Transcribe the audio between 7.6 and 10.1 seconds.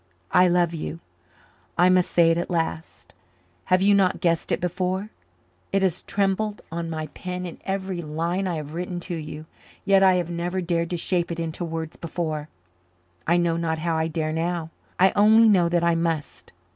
every line I have written to you yet